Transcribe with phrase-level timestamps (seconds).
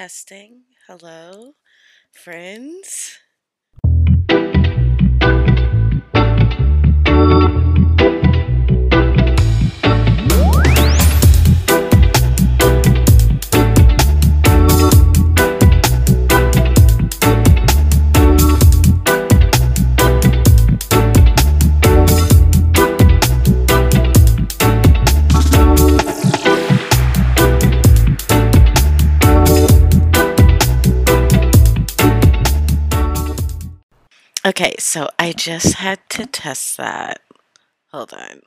[0.00, 0.62] Testing.
[0.86, 1.56] Hello,
[2.12, 3.18] friends.
[34.90, 37.20] So I just had to test that.
[37.92, 38.40] Hold on.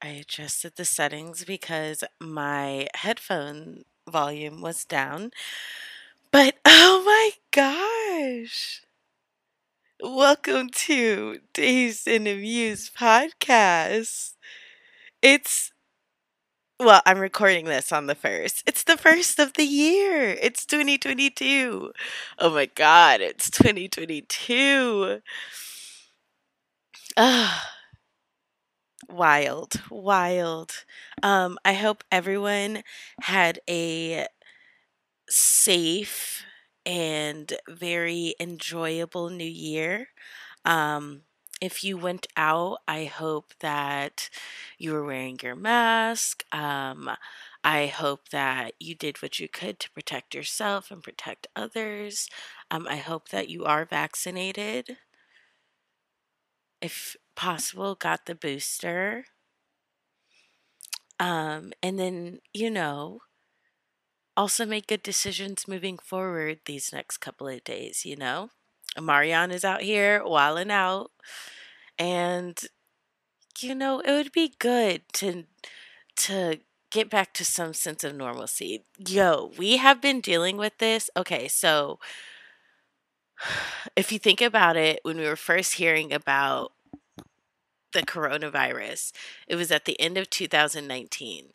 [0.00, 5.32] I adjusted the settings because my headphone volume was down.
[6.30, 8.82] But oh my gosh.
[10.00, 14.34] Welcome to Dazed and Amused podcast.
[15.22, 15.72] It's
[16.78, 18.62] well, I'm recording this on the first.
[18.66, 20.36] It's the first of the year.
[20.40, 21.92] It's 2022.
[22.38, 25.20] Oh my god, it's 2022.
[27.16, 27.72] Ah,
[29.08, 30.84] wild, wild.
[31.22, 32.82] Um, I hope everyone
[33.20, 34.26] had a
[35.28, 36.44] safe
[36.84, 40.08] and very enjoyable new year.
[40.64, 41.22] Um,
[41.60, 44.28] if you went out, I hope that
[44.78, 46.44] you were wearing your mask.
[46.52, 47.10] Um,
[47.64, 52.28] I hope that you did what you could to protect yourself and protect others.
[52.70, 54.98] Um, I hope that you are vaccinated.
[56.80, 59.26] If possible, got the booster.
[61.18, 63.20] Um, and then, you know,
[64.36, 68.50] also make good decisions moving forward these next couple of days, you know?
[69.00, 71.10] Marion is out here wilding out.
[71.98, 72.58] And
[73.62, 75.44] you know, it would be good to
[76.16, 76.58] to
[76.90, 78.84] get back to some sense of normalcy.
[78.98, 81.10] Yo, we have been dealing with this.
[81.16, 81.98] Okay, so
[83.96, 86.72] if you think about it, when we were first hearing about
[87.92, 89.12] the coronavirus,
[89.46, 91.52] it was at the end of 2019.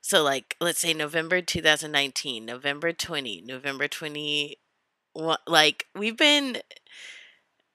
[0.00, 4.56] So, like, let's say November 2019, November 20, November 20,
[5.46, 6.58] like, we've been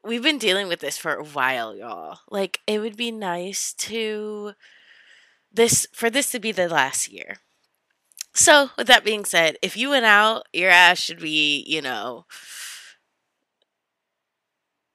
[0.04, 2.20] we've been dealing with this for a while, y'all.
[2.30, 4.54] Like it would be nice to
[5.54, 7.38] this for this to be the last year.
[8.34, 12.26] So, with that being said, if you went out, your ass should be, you know,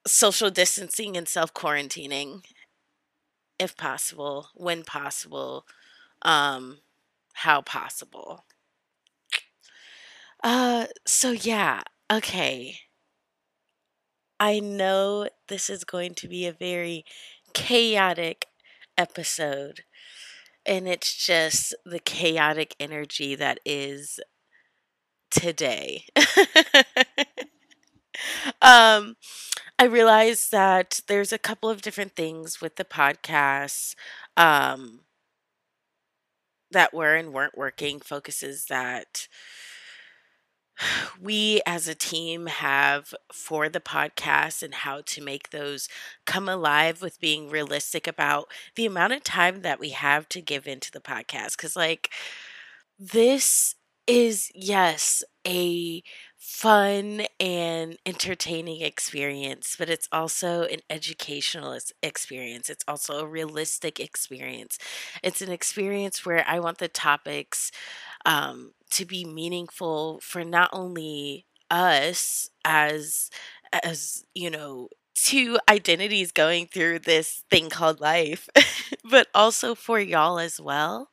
[0.06, 2.42] social distancing and self quarantining
[3.58, 5.66] if possible, when possible,
[6.22, 6.78] um,
[7.34, 8.44] how possible.
[10.42, 12.80] Uh, so yeah, okay.
[14.38, 17.04] I know this is going to be a very
[17.54, 18.46] chaotic
[18.98, 19.84] episode.
[20.66, 24.20] And it's just the chaotic energy that is
[25.30, 26.04] today.
[28.62, 29.16] um,
[29.78, 33.94] I realized that there's a couple of different things with the podcast
[34.36, 35.00] um,
[36.70, 39.28] that were and weren't working, focuses that
[41.20, 45.88] we as a team have for the podcast and how to make those
[46.26, 50.66] come alive with being realistic about the amount of time that we have to give
[50.66, 51.56] into the podcast.
[51.56, 52.10] Because, like,
[52.98, 53.74] this
[54.06, 56.02] is, yes, a
[56.38, 62.70] fun and entertaining experience, but it's also an educational experience.
[62.70, 64.78] It's also a realistic experience.
[65.22, 67.72] It's an experience where I want the topics
[68.26, 73.30] um, to be meaningful for not only us as
[73.84, 78.48] as you know two identities going through this thing called life
[79.10, 81.10] but also for y'all as well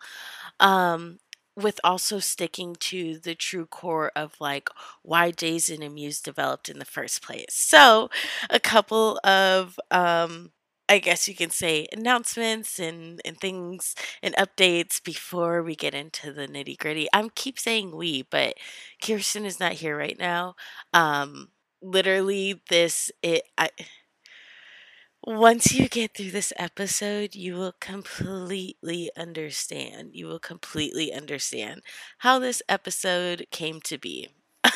[0.59, 1.19] um
[1.55, 4.69] with also sticking to the true core of like
[5.03, 7.45] why Dazed and Amused developed in the first place.
[7.51, 8.09] So,
[8.49, 10.51] a couple of um
[10.93, 16.31] I guess you can say announcements and, and things and updates before we get into
[16.31, 17.07] the nitty gritty.
[17.13, 18.55] I'm keep saying we, but
[19.03, 20.55] Kirsten is not here right now.
[20.93, 21.49] Um,
[21.81, 23.43] literally, this it.
[23.57, 23.69] I,
[25.25, 30.09] once you get through this episode, you will completely understand.
[30.13, 31.81] You will completely understand
[32.19, 34.29] how this episode came to be.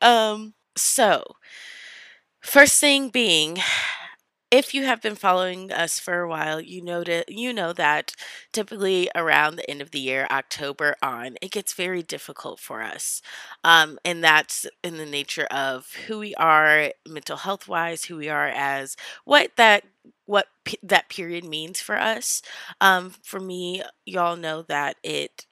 [0.00, 1.22] um, so,
[2.40, 3.58] first thing being,
[4.50, 8.12] if you have been following us for a while, you know that you know that
[8.52, 13.22] typically around the end of the year, October on, it gets very difficult for us,
[13.64, 18.28] um, and that's in the nature of who we are, mental health wise, who we
[18.28, 19.84] are as what that
[20.26, 20.46] what
[20.82, 22.42] that period means for us.
[22.80, 25.46] Um, for me, y'all know that it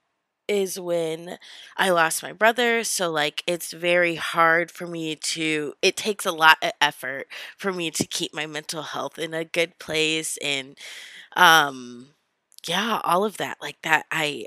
[0.49, 1.39] is when
[1.77, 2.85] I lost my brother.
[2.85, 7.27] So, like, it's very hard for me to, it takes a lot of effort
[7.57, 10.37] for me to keep my mental health in a good place.
[10.43, 10.77] And,
[11.37, 12.09] um,
[12.67, 13.59] yeah, all of that.
[13.63, 14.47] Like, that, I,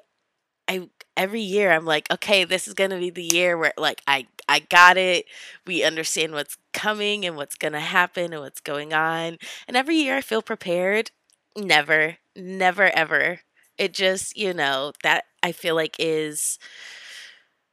[0.68, 4.02] I, every year I'm like, okay, this is going to be the year where, like,
[4.08, 5.26] I, I got it.
[5.66, 9.38] We understand what's coming and what's going to happen and what's going on.
[9.68, 11.12] And every year I feel prepared.
[11.58, 13.42] Never, never, ever.
[13.78, 16.58] It just, you know, that I feel like is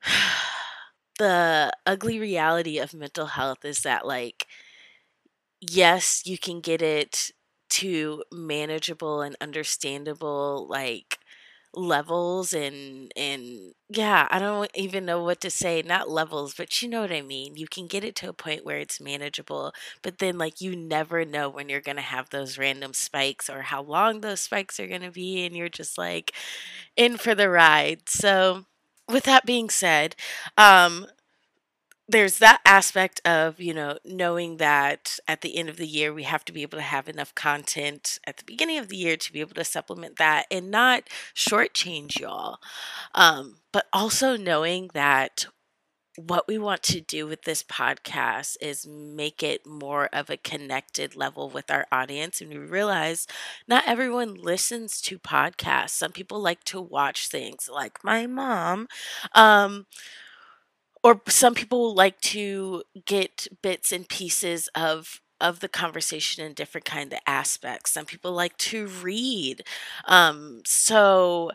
[1.19, 4.47] the ugly reality of mental health is that like
[5.61, 7.31] yes, you can get it
[7.71, 11.19] to manageable and understandable like
[11.77, 16.89] levels and and yeah, I don't even know what to say, not levels, but you
[16.89, 17.57] know what I mean.
[17.57, 19.73] You can get it to a point where it's manageable,
[20.03, 23.63] but then like you never know when you're going to have those random spikes or
[23.63, 26.33] how long those spikes are going to be and you're just like
[26.97, 28.09] in for the ride.
[28.09, 28.65] So,
[29.09, 30.17] with that being said,
[30.57, 31.07] um
[32.09, 36.25] there's that aspect of you know knowing that at the end of the year we
[36.25, 39.33] have to be able to have enough content at the beginning of the year to
[39.33, 41.05] be able to supplement that and not
[41.35, 42.59] shortchange y'all
[43.15, 45.47] um, but also knowing that
[46.17, 51.17] what we want to do with this podcast is make it more of a connected
[51.17, 52.41] level with our audience.
[52.41, 53.27] And we realize
[53.67, 55.91] not everyone listens to podcasts.
[55.91, 58.89] Some people like to watch things, like my mom.
[59.35, 59.87] Um,
[61.05, 66.87] or some people like to get bits and pieces of of the conversation in different
[66.87, 67.91] kind of aspects.
[67.91, 69.63] Some people like to read.
[70.07, 71.51] Um, so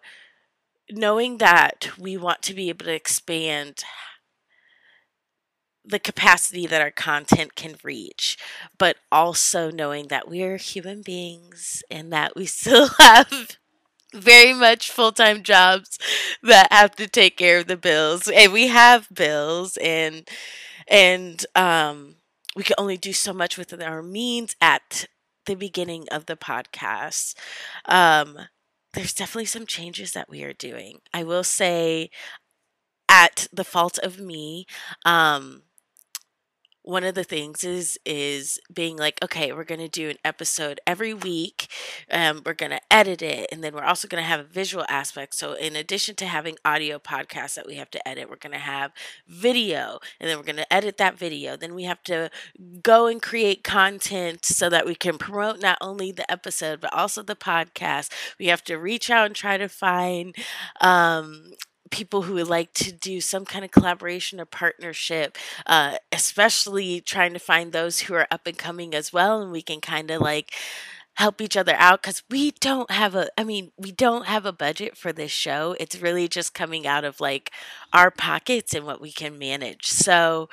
[0.92, 3.84] knowing that we want to be able to expand
[5.84, 8.38] the capacity that our content can reach,
[8.78, 13.57] but also knowing that we're human beings and that we still have
[14.14, 15.98] very much full time jobs
[16.44, 18.28] that have to take care of the bills.
[18.28, 20.28] And we have bills and
[20.88, 22.16] and um
[22.56, 25.08] we can only do so much within our means at
[25.46, 27.36] the beginning of the podcast.
[27.86, 28.38] Um
[28.94, 31.00] there's definitely some changes that we are doing.
[31.14, 32.10] I will say
[33.08, 34.66] at the fault of me,
[35.06, 35.64] um
[36.89, 40.81] one of the things is is being like okay we're going to do an episode
[40.88, 41.68] every week
[42.12, 44.86] um, we're going to edit it and then we're also going to have a visual
[44.89, 45.36] aspect.
[45.36, 48.57] So in addition to having audio podcasts that we have to edit we're going to
[48.57, 48.91] have
[49.27, 51.56] video and then we're going to edit that video.
[51.56, 52.31] Then we have to
[52.81, 57.21] go and create content so that we can promote not only the episode but also
[57.21, 58.12] the podcast.
[58.39, 60.36] We have to reach out and try to find
[60.81, 61.51] um,
[61.91, 67.33] people who would like to do some kind of collaboration or partnership, uh, especially trying
[67.33, 70.21] to find those who are up and coming as well, and we can kind of
[70.21, 70.53] like
[71.19, 74.54] help each other out because we don't have a i mean we don't have a
[74.54, 75.75] budget for this show.
[75.80, 77.51] It's really just coming out of like
[77.92, 79.88] our pockets and what we can manage.
[79.88, 80.48] So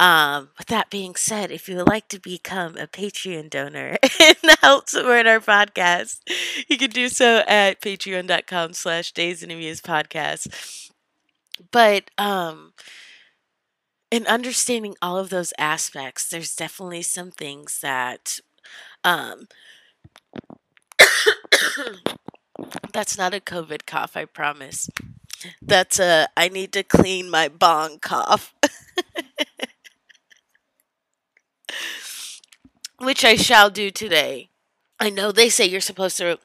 [0.00, 4.36] um with that being said if you would like to become a patreon donor and
[4.62, 6.20] help support our podcast
[6.68, 10.90] you can do so at patreon.com slash Dazed and Amused podcast.
[11.70, 12.72] But um
[14.10, 18.40] in understanding all of those aspects there's definitely some things that
[19.04, 19.48] um
[22.92, 24.88] That's not a COVID cough, I promise.
[25.62, 28.54] That's a I need to clean my bong cough.
[32.98, 34.48] Which I shall do today.
[34.98, 36.38] I know they say you're supposed to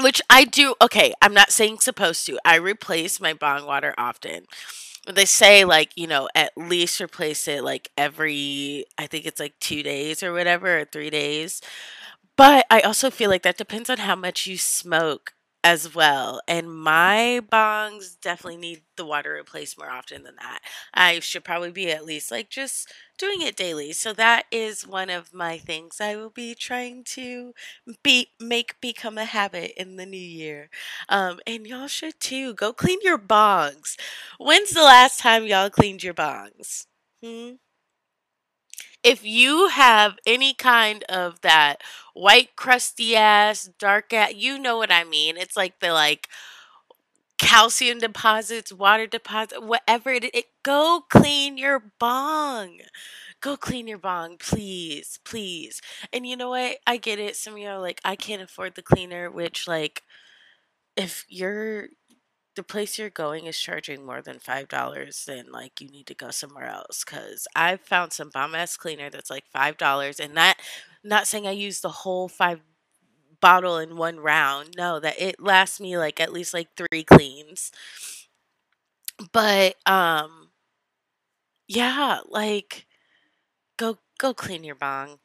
[0.00, 0.74] which I do.
[0.82, 2.38] Okay, I'm not saying supposed to.
[2.44, 4.46] I replace my bong water often.
[5.12, 9.54] They say like, you know, at least replace it like every I think it's like
[9.60, 11.60] 2 days or whatever or 3 days.
[12.38, 16.40] But I also feel like that depends on how much you smoke as well.
[16.48, 20.60] And my bongs definitely need the water replaced more often than that.
[20.94, 23.92] I should probably be at least like just doing it daily.
[23.92, 27.54] So that is one of my things I will be trying to
[28.04, 30.70] be make become a habit in the new year.
[31.08, 32.54] Um, and y'all should too.
[32.54, 33.96] Go clean your bongs.
[34.38, 36.86] When's the last time y'all cleaned your bongs?
[37.22, 37.54] Hmm?
[39.08, 41.82] If you have any kind of that
[42.14, 45.36] white crusty ass dark ass you know what i mean.
[45.36, 46.28] It's like the like
[47.38, 52.78] calcium deposits water deposits whatever it, it go clean your bong.
[53.40, 55.80] Go clean your bong please please.
[56.12, 56.78] And you know what?
[56.86, 57.36] I get it.
[57.36, 60.02] Some of are like i can't afford the cleaner which like
[60.96, 61.88] if you're
[62.58, 66.14] the place you're going is charging more than five dollars, then like you need to
[66.14, 67.04] go somewhere else.
[67.04, 70.58] Cause I've found some bomb ass cleaner that's like five dollars, and that
[71.04, 72.60] not saying I use the whole five
[73.40, 74.74] bottle in one round.
[74.76, 77.72] No, that it lasts me like at least like three cleans.
[79.32, 80.50] But um
[81.66, 82.86] yeah, like
[83.78, 85.18] go go clean your bong.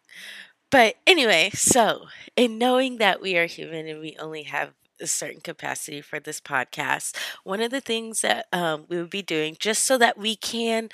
[0.72, 5.42] But anyway, so in knowing that we are human and we only have a certain
[5.42, 9.86] capacity for this podcast, one of the things that um, we would be doing just
[9.86, 10.90] so that we can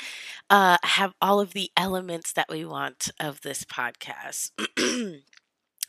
[0.49, 4.51] uh, have all of the elements that we want of this podcast.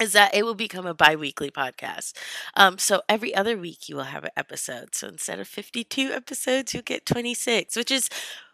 [0.00, 2.14] is that it will become a bi-weekly podcast.
[2.56, 4.94] Um, so every other week you will have an episode.
[4.94, 8.08] So instead of 52 episodes, you'll get 26, which is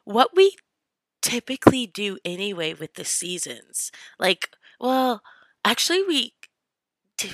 [0.05, 0.57] what we
[1.23, 3.93] typically do anyway with the seasons.
[4.19, 5.23] Like, well,
[5.65, 6.35] actually we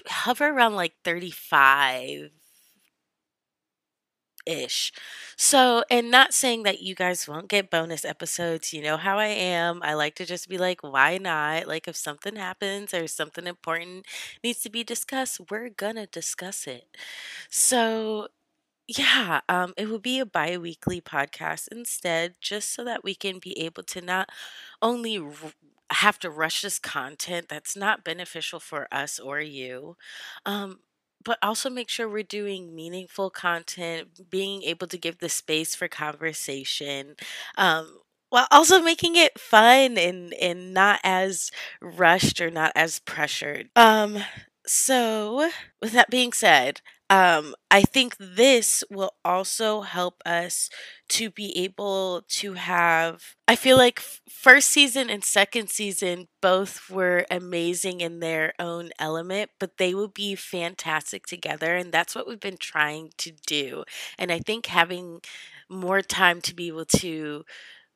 [0.09, 2.31] hover around like 35
[4.45, 4.93] ish.
[5.37, 8.73] So, and not saying that you guys won't get bonus episodes.
[8.73, 9.81] You know how I am.
[9.85, 11.69] I like to just be like, why not?
[11.69, 14.07] Like, if something happens or something important
[14.43, 16.97] needs to be discussed, we're gonna discuss it.
[17.51, 18.29] So,
[18.89, 23.39] yeah, um, it will be a bi weekly podcast instead, just so that we can
[23.41, 24.29] be able to not
[24.83, 25.19] only
[25.95, 29.97] have to rush this content that's not beneficial for us or you,
[30.47, 30.81] um,
[31.25, 35.89] but also make sure we're doing meaningful content, being able to give the space for
[35.89, 37.15] conversation,
[37.57, 37.99] um,
[38.31, 43.69] while also making it fun and and not as rushed or not as pressured.
[43.77, 44.19] Um,
[44.67, 46.81] so with that being said,
[47.13, 50.71] um, I think this will also help us
[51.11, 53.37] to be able to have.
[53.47, 54.01] I feel like
[54.31, 60.09] first season and second season both were amazing in their own element, but they will
[60.09, 61.77] be fantastic together.
[61.77, 63.85] And that's what we've been trying to do.
[64.19, 65.21] And I think having
[65.69, 67.45] more time to be able to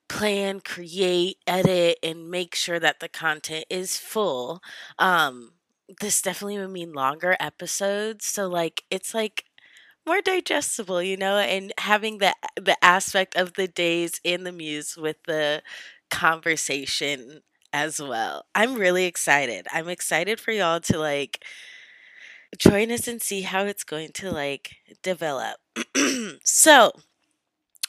[0.08, 4.62] plan, create, edit, and make sure that the content is full.
[4.98, 5.52] Um,
[6.00, 8.26] this definitely would mean longer episodes.
[8.26, 9.44] So like it's like
[10.06, 14.96] more digestible, you know, and having the the aspect of the days in the muse
[14.96, 15.62] with the
[16.10, 18.44] conversation as well.
[18.54, 19.66] I'm really excited.
[19.72, 21.44] I'm excited for y'all to like
[22.58, 25.56] join us and see how it's going to like develop.
[26.44, 26.92] so,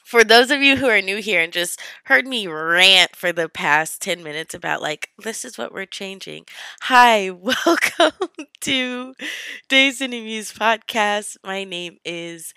[0.08, 3.50] for those of you who are new here and just heard me rant for the
[3.50, 6.46] past 10 minutes about like this is what we're changing.
[6.84, 7.30] Hi
[7.66, 8.30] welcome
[8.62, 9.14] to
[9.68, 11.36] Dazed and Amused podcast.
[11.44, 12.54] My name is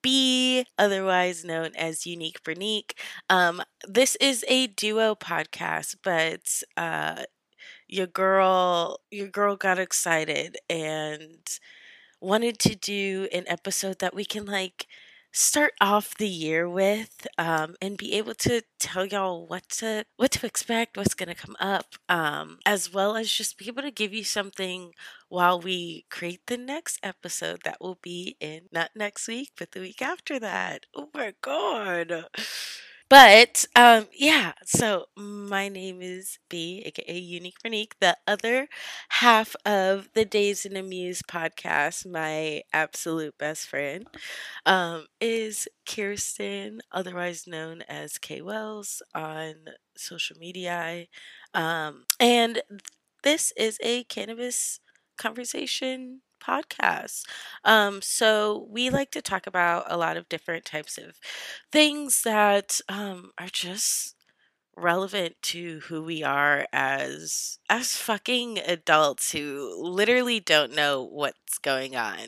[0.00, 2.92] Bee otherwise known as unique Brinique
[3.28, 7.24] um, this is a duo podcast but uh,
[7.88, 11.58] your girl your girl got excited and
[12.20, 14.86] wanted to do an episode that we can like
[15.32, 20.30] start off the year with um, and be able to tell y'all what to what
[20.32, 23.90] to expect what's going to come up um, as well as just be able to
[23.90, 24.92] give you something
[25.28, 29.80] while we create the next episode that will be in not next week but the
[29.80, 30.84] week after that.
[30.94, 32.26] Oh my god
[33.12, 38.68] but um, yeah, so my name is Bee, aka Unique Brinique, the other
[39.10, 44.06] half of the Dazed and Amused podcast, my absolute best friend,
[44.64, 49.54] um, is Kirsten, otherwise known as Kwelzz on
[49.96, 51.06] social media.
[51.54, 52.62] Um, and
[53.22, 54.80] this is a cannabis
[55.18, 57.22] conversation podcast.
[57.64, 61.18] Um, so we like to talk about a lot of different types of
[61.72, 64.16] things that um, are just
[64.76, 71.94] relevant to who we are as as fucking adults who literally don't know what's going
[71.94, 72.18] on.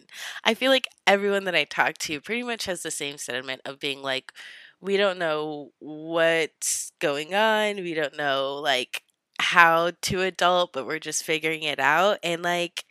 [0.44, 3.80] I feel like everyone that I talk to pretty much has the same sentiment of
[3.80, 4.32] being like
[4.80, 7.76] we don't know what's going on.
[7.76, 9.02] We don't know like
[9.40, 12.84] how to adult, but we're just figuring it out and like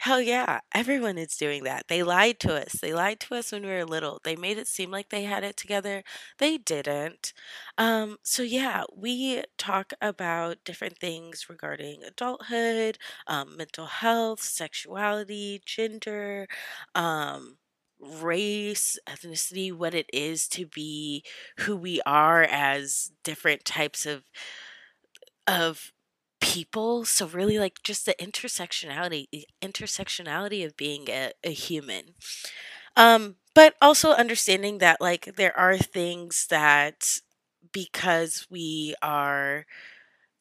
[0.00, 1.88] Hell yeah, everyone is doing that.
[1.88, 2.72] They lied to us.
[2.80, 4.20] They lied to us when we were little.
[4.24, 6.02] They made it seem like they had it together.
[6.38, 7.34] They didn't.
[7.76, 16.48] Um, so yeah, we talk about different things regarding adulthood, um, mental health, sexuality, gender,
[16.94, 17.58] um,
[18.00, 21.22] race, ethnicity, what it is to be
[21.58, 24.22] who we are as different types of
[25.46, 25.92] of
[26.40, 27.04] people.
[27.04, 32.14] So really like just the intersectionality the intersectionality of being a, a human.
[32.96, 37.20] Um, but also understanding that like there are things that
[37.72, 39.66] because we are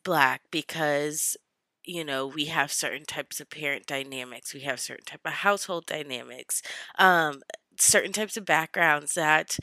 [0.04, 1.38] black, because
[1.86, 5.86] you know we have certain types of parent dynamics, we have certain type of household
[5.86, 6.62] dynamics,
[7.00, 7.42] um,
[7.80, 9.58] certain types of backgrounds that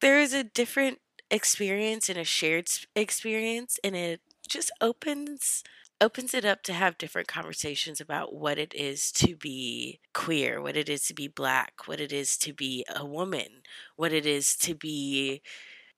[0.00, 0.98] there is a different
[1.30, 5.62] experience and a shared experience and it just opens
[6.00, 10.76] opens it up to have different conversations about what it is to be queer, what
[10.76, 13.62] it is to be black, what it is to be a woman,
[13.94, 15.40] what it is to be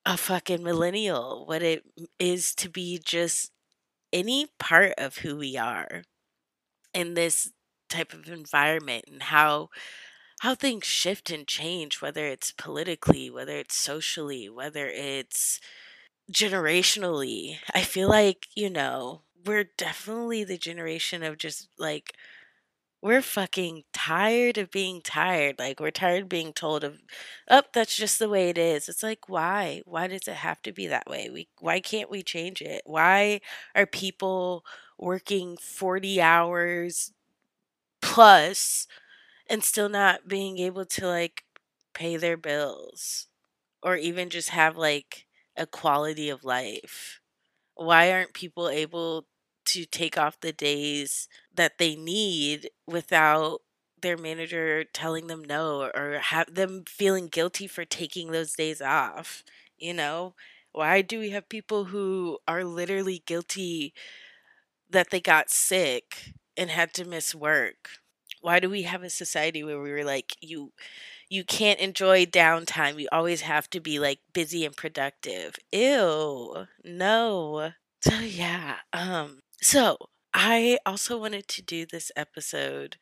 [0.05, 1.83] a fucking millennial, what it
[2.19, 3.51] is to be just
[4.13, 6.03] any part of who we are
[6.93, 7.51] in this
[7.89, 9.69] type of environment and how
[10.41, 15.59] how things shift and change whether it's politically whether it's socially whether it's
[16.31, 22.13] generationally i feel like you know we're definitely the generation of just like
[23.01, 25.57] we're fucking tired of being tired.
[25.59, 26.99] Like we're tired of being told of,
[27.49, 28.89] oh, that's just the way it is.
[28.89, 29.83] It's like why?
[29.85, 31.29] Why does it have to be that way?
[31.31, 32.81] We why can't we change it?
[32.85, 33.41] Why
[33.75, 34.65] are people
[34.99, 37.13] working 40 hours
[38.01, 38.87] plus
[39.49, 41.43] and still not being able to like
[41.93, 43.27] pay their bills
[43.83, 45.24] or even just have like
[45.57, 47.19] a quality of life?
[47.75, 49.25] Why aren't people able
[49.65, 53.61] to take off the days that they need without
[54.01, 59.43] their manager telling them no or have them feeling guilty for taking those days off
[59.79, 60.35] you know
[60.73, 63.93] why do we have people who are literally guilty
[64.89, 67.89] that they got sick and had to miss work
[68.41, 70.71] why do we have a society where we were like you
[71.29, 72.99] you can't enjoy downtime.
[72.99, 75.55] You always have to be like busy and productive.
[75.71, 77.71] Ew no.
[78.01, 79.97] So yeah um so,
[80.33, 82.97] I also wanted to do this episode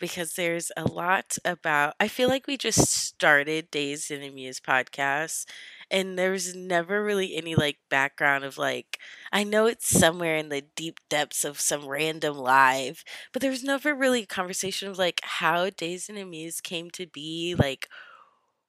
[0.00, 5.46] because there's a lot about I feel like we just started Dazed and Amused podcast
[5.90, 8.98] and there's never really any like background of like
[9.32, 13.64] I know it's somewhere in the deep depths of some random live, but there was
[13.64, 17.88] never really a conversation of like how Dazed and Amused came to be, like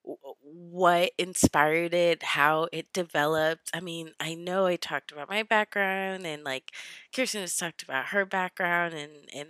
[0.03, 3.69] what inspired it, how it developed.
[3.73, 6.71] I mean, I know I talked about my background and like
[7.15, 9.49] Kirsten has talked about her background and and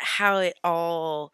[0.00, 1.32] how it all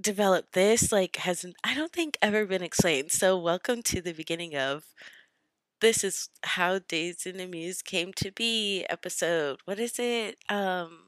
[0.00, 3.10] developed this like hasn't I don't think ever been explained.
[3.10, 4.84] So welcome to the beginning of
[5.80, 9.60] this is how Days in the Muse came to be episode.
[9.64, 10.36] What is it?
[10.48, 11.00] Um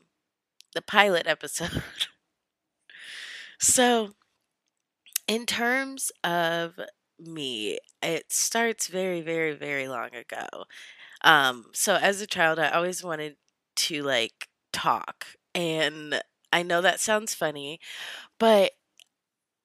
[0.74, 1.82] the pilot episode.
[3.60, 4.14] so
[5.28, 6.80] in terms of
[7.18, 10.64] me, it starts very, very, very long ago.
[11.22, 13.36] Um, so as a child, I always wanted
[13.76, 15.26] to like talk.
[15.54, 17.80] And I know that sounds funny,
[18.38, 18.72] but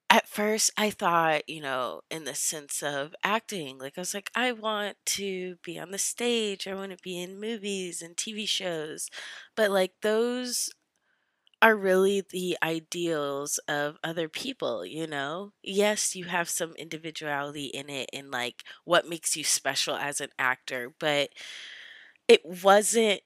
[0.09, 4.29] at first I thought, you know, in the sense of acting, like I was like,
[4.35, 8.45] I want to be on the stage, I want to be in movies and TV
[8.45, 9.09] shows.
[9.55, 10.69] But like those
[11.61, 15.53] are really the ideals of other people, you know?
[15.63, 20.29] Yes, you have some individuality in it and like what makes you special as an
[20.39, 21.31] actor, but
[22.27, 23.21] it wasn't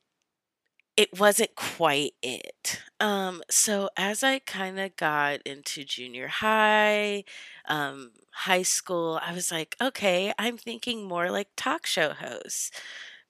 [0.99, 2.81] it wasn't quite it.
[2.99, 7.23] Um so as I kind of got into junior high,
[7.67, 12.71] um high school, I was like, okay, I'm thinking more like talk show hosts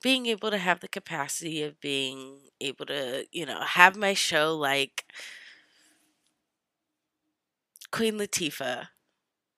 [0.02, 4.56] being able to have the capacity of being able to, you know, have my show
[4.56, 5.06] like
[7.92, 8.88] Queen Latifah.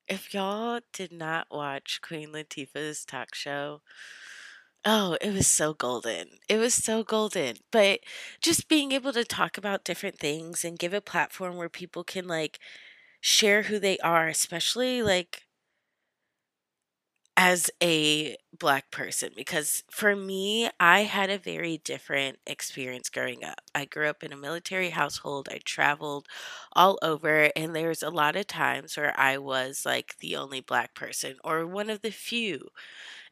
[0.08, 3.82] If y'all did not watch Queen Latifah's talk show,
[4.84, 6.38] oh, it was so golden.
[6.48, 7.56] It was so golden.
[7.70, 8.00] But
[8.40, 12.26] just being able to talk about different things and give a platform where people can
[12.26, 12.58] like
[13.20, 15.44] share who they are, especially like
[17.44, 23.60] as a black person because for me I had a very different experience growing up.
[23.74, 25.48] I grew up in a military household.
[25.50, 26.28] I traveled
[26.72, 30.94] all over and there's a lot of times where I was like the only black
[30.94, 32.68] person or one of the few.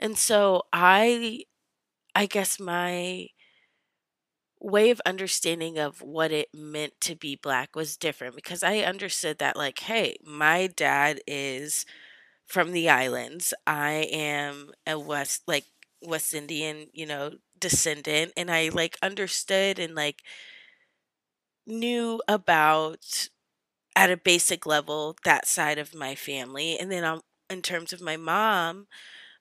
[0.00, 1.44] And so I
[2.14, 3.28] I guess my
[4.60, 9.38] way of understanding of what it meant to be black was different because I understood
[9.38, 11.86] that like hey, my dad is
[12.50, 13.54] from the islands.
[13.66, 15.66] I am a West like
[16.02, 20.22] West Indian, you know, descendant and I like understood and like
[21.66, 23.28] knew about
[23.96, 26.78] at a basic level that side of my family.
[26.78, 28.86] And then um, in terms of my mom,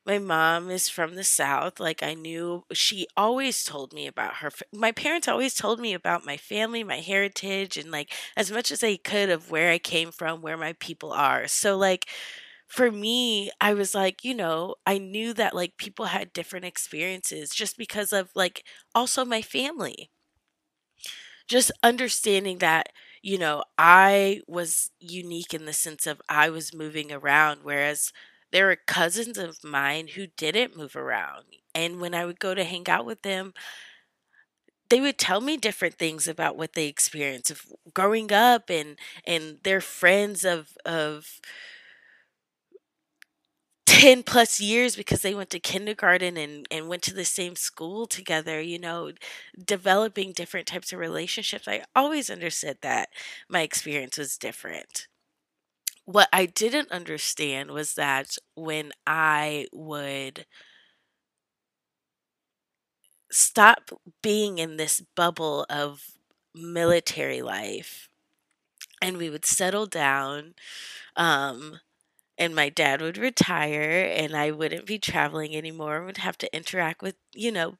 [0.06, 4.52] my mom is from the south like i knew she always told me about her
[4.74, 8.82] my parents always told me about my family my heritage and like as much as
[8.82, 12.08] they could of where i came from where my people are so like
[12.70, 17.52] for me, I was like, you know, I knew that like people had different experiences
[17.52, 20.12] just because of like also my family.
[21.48, 22.90] Just understanding that,
[23.24, 28.14] you know, I was unique in the sense of I was moving around, whereas
[28.52, 31.46] there were cousins of mine who didn't move around.
[31.74, 33.54] And when I would go to hang out with them,
[34.90, 39.60] they would tell me different things about what they experienced of growing up and and
[39.64, 41.40] their friends of of
[44.00, 48.06] 10 plus years because they went to kindergarten and, and went to the same school
[48.08, 49.12] together, you know,
[49.66, 51.68] developing different types of relationships.
[51.68, 53.10] I always understood that
[53.50, 55.08] my experience was different.
[56.06, 60.46] What I didn't understand was that when I would
[63.32, 66.04] stop being in this bubble of
[66.56, 68.10] military life
[69.02, 70.56] and we would settle down
[71.18, 71.80] um
[72.40, 77.04] and my dad would retire and I wouldn't be traveling anymore would have to interact
[77.04, 77.78] with you know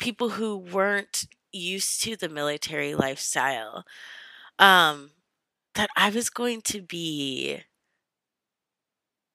[0.00, 3.84] people who weren't used to the military lifestyle
[4.58, 5.12] um
[5.74, 7.60] that I was going to be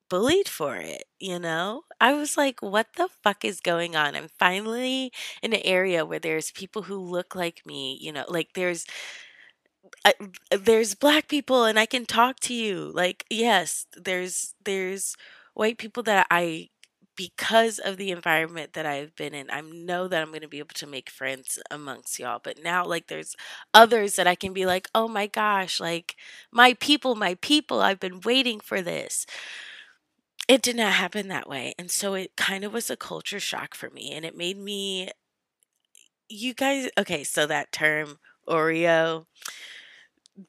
[0.09, 1.83] bullied for it, you know?
[1.99, 4.15] I was like, what the fuck is going on?
[4.15, 8.49] I'm finally in an area where there's people who look like me, you know, like
[8.53, 8.85] there's
[10.03, 10.11] uh,
[10.51, 12.91] there's black people and I can talk to you.
[12.93, 15.15] Like, yes, there's there's
[15.53, 16.69] white people that I
[17.17, 20.59] because of the environment that I've been in, I know that I'm going to be
[20.59, 22.41] able to make friends amongst y'all.
[22.43, 23.37] But now, like, there's
[23.73, 26.17] others that I can be like, oh my gosh, like,
[26.51, 29.25] my people, my people, I've been waiting for this
[30.47, 31.73] it did not happen that way.
[31.77, 34.11] And so it kind of was a culture shock for me.
[34.11, 35.09] And it made me,
[36.29, 39.25] you guys, okay, so that term Oreo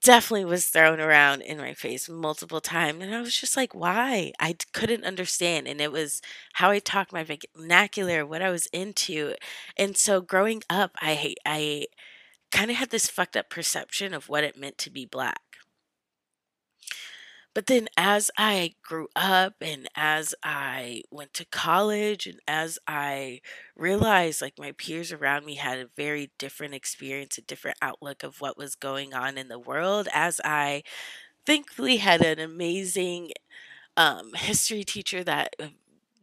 [0.03, 3.03] definitely was thrown around in my face multiple times.
[3.03, 4.33] And I was just like, why?
[4.41, 5.69] i couldn't understand.
[5.69, 6.21] And it was
[6.55, 9.35] how I talked my vernacular, what I was into.
[9.77, 11.87] And so growing up, I, I
[12.53, 15.41] kind of had this fucked up perception of what it meant to be black.
[17.57, 23.41] But then as I grew up and as I went to college and as I
[23.75, 28.43] realized like my peers around me had a very different experience, a different outlook of
[28.43, 30.83] what was going on in the world, as I
[31.47, 33.33] thankfully had an amazing
[33.97, 35.69] um, history teacher that uh,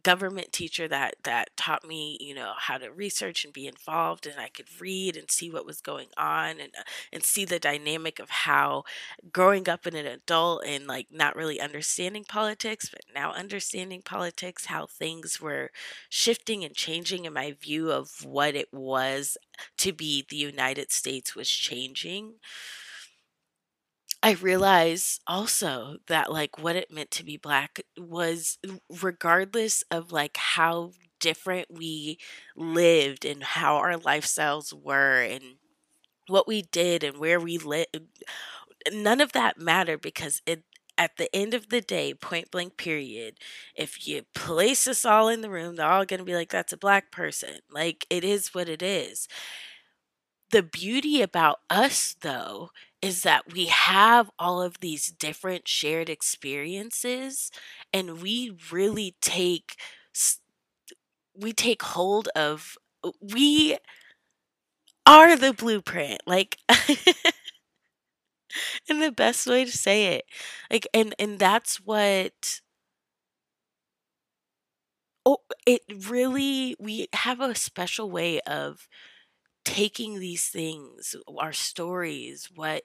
[0.04, 4.38] government teacher that that taught me you know how to research and be involved and
[4.38, 8.20] I could read and see what was going on and uh, and see the dynamic
[8.20, 8.84] of how
[9.32, 14.66] growing up in an adult and like not really understanding politics but now understanding politics
[14.66, 15.70] how things were
[16.08, 19.36] shifting and changing and my view of what it was
[19.78, 22.34] to be the United States was changing
[24.24, 28.58] I realize also that like what it meant to be black was
[29.02, 32.18] regardless of like how different we
[32.56, 35.44] lived and how our lifestyles were and
[36.28, 38.08] what we did and where we lived um,
[38.92, 40.64] none of that mattered because it
[40.98, 43.36] at the end of the day, point blank period,
[43.74, 46.72] if you place us all in the room, they're all going to be like, that's
[46.72, 47.58] a black person.
[47.70, 49.26] Like, it is what it is.
[50.54, 52.70] The beauty about us, though,
[53.02, 57.50] is that we have all of these different shared experiences
[57.92, 59.74] and we really take
[61.36, 62.76] we take hold of
[63.20, 63.76] we
[65.06, 66.58] are the blueprint like
[68.88, 70.24] in the best way to say it.
[70.70, 72.60] Like and and that's what
[75.26, 78.88] oh it really we have a special way of
[79.64, 82.84] taking these things, our stories, what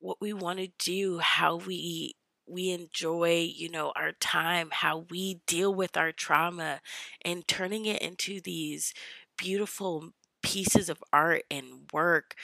[0.00, 2.14] what we want to do, how we
[2.46, 6.80] we enjoy, you know, our time, how we deal with our trauma
[7.22, 8.94] and turning it into these
[9.36, 12.34] beautiful pieces of art and work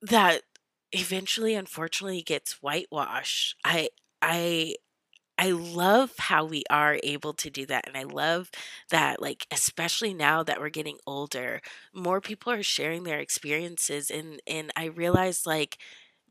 [0.00, 0.42] that
[0.92, 3.56] eventually unfortunately gets whitewashed.
[3.64, 4.76] I I
[5.42, 7.88] I love how we are able to do that.
[7.88, 8.50] And I love
[8.90, 11.60] that, like, especially now that we're getting older,
[11.92, 14.10] more people are sharing their experiences.
[14.10, 15.78] And, and I realized, like,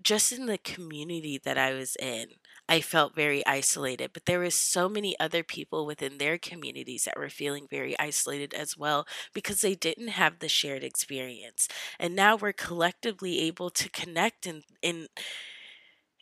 [0.01, 2.27] just in the community that I was in,
[2.69, 7.17] I felt very isolated, but there was so many other people within their communities that
[7.17, 11.67] were feeling very isolated as well because they didn't have the shared experience.
[11.99, 15.07] And now we're collectively able to connect and in,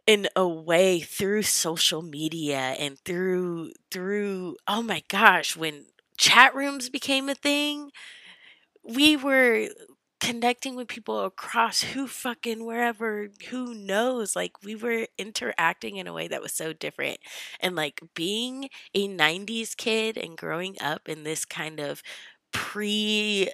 [0.09, 5.85] in a way through social media and through through oh my gosh when
[6.17, 7.91] chat rooms became a thing
[8.83, 9.67] we were
[10.19, 14.35] connecting with people across who fucking wherever who knows?
[14.35, 17.19] Like we were interacting in a way that was so different.
[17.59, 22.03] And like being a 90s kid and growing up in this kind of
[22.51, 23.49] pre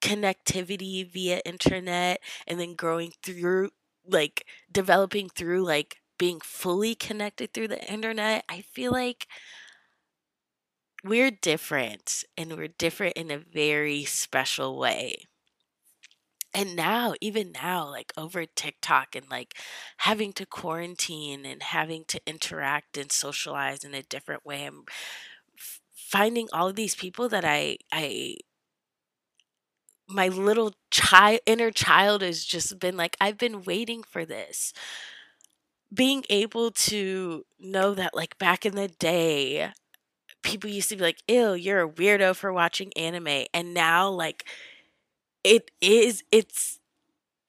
[0.00, 3.70] connectivity via internet and then growing through
[4.08, 9.26] like developing through like being fully connected through the internet, I feel like
[11.04, 15.26] we're different and we're different in a very special way.
[16.54, 19.54] and now even now like over tiktok and like
[19.98, 24.84] having to quarantine and having to interact and socialize in a different way i'm
[25.94, 28.36] finding all of these people that i i
[30.08, 34.72] my little child inner child has just been like i've been waiting for this
[35.94, 39.70] being able to know that like back in the day
[40.42, 44.44] people used to be like ew you're a weirdo for watching anime and now like
[45.44, 46.78] it is it's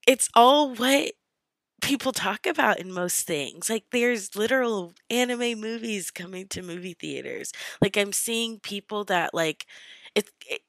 [0.07, 1.11] it's all what
[1.81, 3.69] people talk about in most things.
[3.69, 7.53] Like there's literal anime movies coming to movie theaters.
[7.81, 9.65] Like I'm seeing people that like
[10.15, 10.61] it, it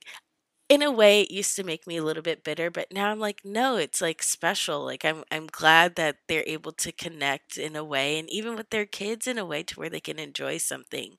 [0.68, 3.20] in a way it used to make me a little bit bitter, but now I'm
[3.20, 4.84] like no, it's like special.
[4.84, 8.70] Like I'm I'm glad that they're able to connect in a way and even with
[8.70, 11.16] their kids in a way to where they can enjoy something.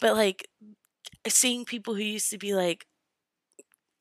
[0.00, 0.48] But like
[1.28, 2.86] seeing people who used to be like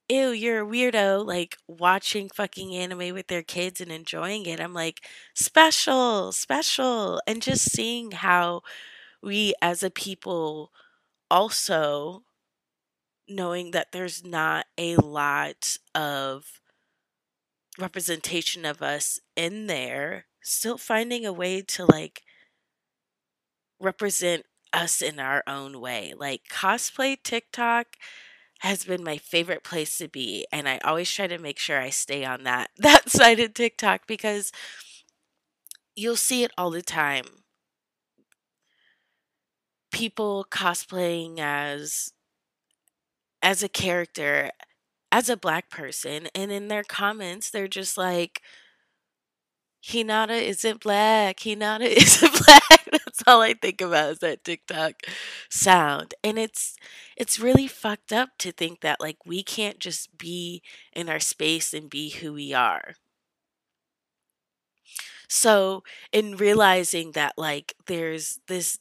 [0.10, 4.60] ew, you're a weirdo, like watching fucking anime with their kids and enjoying it.
[4.60, 5.02] I'm like,
[5.36, 7.22] special, special.
[7.28, 8.62] And just seeing how
[9.24, 10.72] we as a people
[11.32, 12.24] also
[13.30, 16.62] knowing that there's not a lot of
[17.78, 22.24] representation of us in there, still finding a way to like
[23.80, 26.14] represent us in our own way.
[26.18, 27.96] Like cosplay TikTok
[28.62, 31.90] has been my favorite place to be and I always try to make sure I
[31.92, 34.52] stay on that that side of TikTok because
[35.96, 37.26] you'll see it all the time.
[39.92, 42.14] People cosplaying as
[43.42, 44.52] as a character
[45.12, 48.42] as a black person and in their comments they're just like
[49.86, 51.38] Hinata isn't black.
[51.40, 52.86] Hinata isn't black.
[52.92, 54.94] That's all I think about is that TikTok
[55.50, 56.14] sound.
[56.24, 56.76] And it's
[57.16, 60.62] it's really fucked up to think that like we can't just be
[60.94, 62.96] in our space and be who we are.
[65.28, 68.80] So, in realizing that like there's this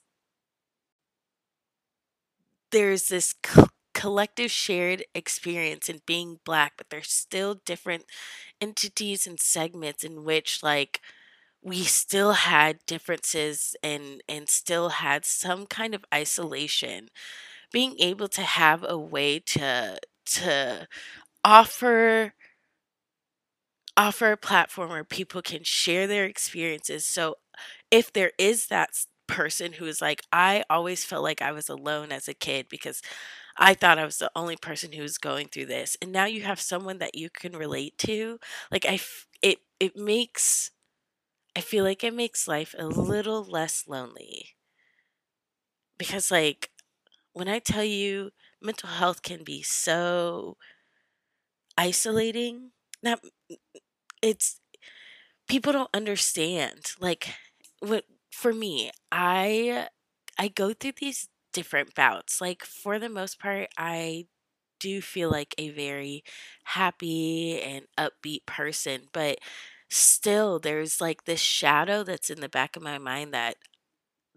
[2.71, 3.35] there's this
[3.99, 8.05] collective shared experience in being black, but there's still different
[8.61, 11.01] entities and segments in which like
[11.63, 17.09] we still had differences and and still had some kind of isolation.
[17.73, 20.89] Being able to have a way to to
[21.45, 22.35] offer
[23.97, 27.05] offer a platform where people can share their experiences.
[27.05, 27.37] So
[27.91, 28.91] if there is that
[29.27, 33.03] person who is like I always felt like I was alone as a kid because
[33.59, 35.97] I thought I was the only person who was going through this.
[36.01, 38.38] And now you have someone that you can relate to.
[38.71, 40.71] Like I f- it it makes
[41.57, 44.57] I feel like it makes life a little less lonely.
[45.99, 46.71] Because like
[47.33, 50.57] when I tell you mental health can be so
[51.77, 53.21] isolating, not
[54.23, 54.61] it's
[55.49, 56.92] people don't understand.
[57.01, 57.35] Like
[57.81, 59.88] what for me, I
[60.38, 62.41] I go through these different bouts.
[62.41, 64.27] Like for the most part, I
[64.81, 66.25] do feel like a very
[66.65, 69.39] happy and upbeat person, but
[69.91, 73.57] still there's like this shadow that's in the back of my mind that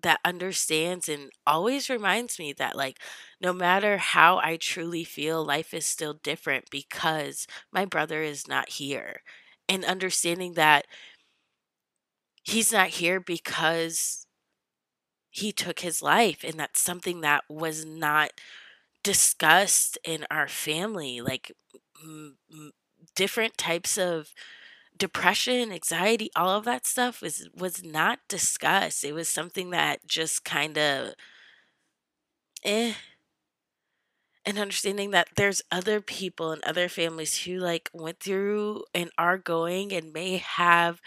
[0.04, 2.98] that understands and always reminds me that like
[3.40, 8.70] no matter how I truly feel life is still different because my brother is not
[8.70, 9.22] here
[9.70, 10.88] and understanding that
[12.44, 14.21] he's not here because
[15.32, 18.32] he took his life and that's something that was not
[19.04, 21.52] discussed in our family like
[22.04, 22.72] m- m-
[23.16, 24.30] different types of
[24.98, 29.04] depression anxiety all of that stuff was was not discussed.
[29.04, 31.14] It was something that just kind of
[32.64, 32.96] eh.
[34.44, 39.38] And understanding that there's other people and other families who like went through and are
[39.38, 41.00] going and may have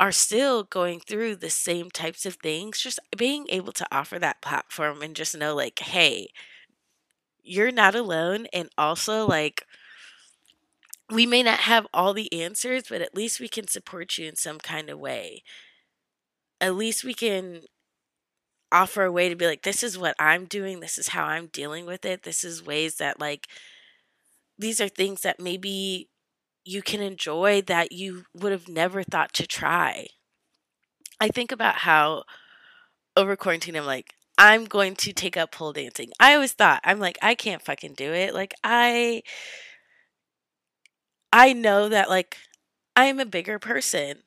[0.00, 4.42] are still going through the same types of things, just being able to offer that
[4.42, 6.28] platform and just know, like, hey,
[7.42, 8.46] you're not alone.
[8.52, 9.64] And also, like,
[11.10, 14.36] we may not have all the answers, but at least we can support you in
[14.36, 15.42] some kind of way.
[16.60, 17.62] At least we can
[18.72, 21.46] offer a way to be like, this is what I'm doing, this is how I'm
[21.46, 23.46] dealing with it, this is ways that, like,
[24.58, 26.08] these are things that maybe
[26.64, 30.08] you can enjoy that you would have never thought to try.
[31.20, 32.24] I think about how
[33.16, 36.10] over quarantine, I'm like, I'm going to take up pole dancing.
[36.18, 38.34] I always thought, I'm like, I can't fucking do it.
[38.34, 39.22] Like, I,
[41.32, 42.38] I know that, like,
[42.96, 44.22] I am a bigger person.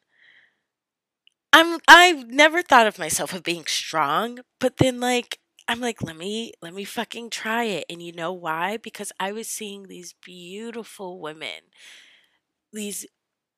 [1.52, 6.16] I'm, I've never thought of myself of being strong, but then, like, I'm like, let
[6.16, 7.86] me, let me fucking try it.
[7.90, 8.78] And you know why?
[8.78, 11.64] Because I was seeing these beautiful women
[12.78, 13.06] these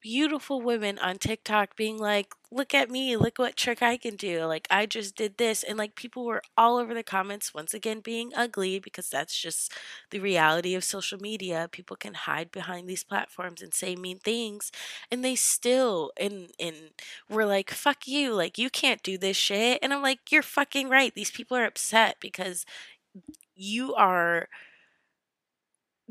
[0.01, 4.45] beautiful women on TikTok being like, look at me, look what trick I can do.
[4.45, 5.61] Like, I just did this.
[5.61, 9.73] And like, people were all over the comments, once again, being ugly because that's just
[10.11, 11.67] the reality of social media.
[11.71, 14.71] People can hide behind these platforms and say mean things.
[15.11, 16.75] And they still, and, and
[17.29, 18.33] we're like, fuck you.
[18.33, 19.79] Like, you can't do this shit.
[19.81, 21.13] And I'm like, you're fucking right.
[21.13, 22.65] These people are upset because
[23.55, 24.47] you are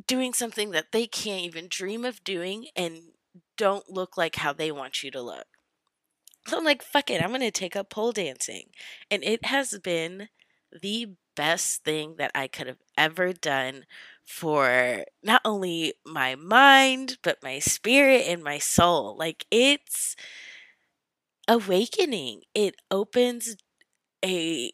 [0.06, 3.12] doing something that they can't even dream of doing and
[3.56, 5.46] don't look like how they want you to look.
[6.46, 8.70] So I'm like, fuck it, I'm going to take up pole dancing.
[9.10, 10.28] And it has been
[10.72, 13.84] the best thing that I could have ever done
[14.24, 19.16] for not only my mind, but my spirit and my soul.
[19.16, 20.16] Like, it's
[21.46, 22.42] awakening.
[22.54, 23.56] It opens
[24.24, 24.72] a,